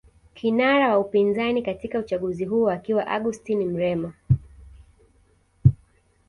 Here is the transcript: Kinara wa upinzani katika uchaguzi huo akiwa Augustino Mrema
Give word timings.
Kinara 0.33 0.89
wa 0.89 0.99
upinzani 0.99 1.61
katika 1.61 1.99
uchaguzi 1.99 2.45
huo 2.45 2.69
akiwa 2.71 3.07
Augustino 3.07 3.65
Mrema 3.65 4.13